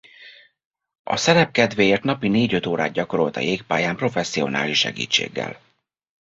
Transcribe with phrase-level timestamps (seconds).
[1.03, 5.59] A szerep kedvéért napi négy-öt órát gyakorolt a jégpályán professzionális segítséggel.